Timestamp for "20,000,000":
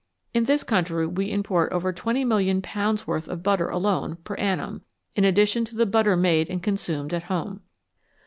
1.93-3.05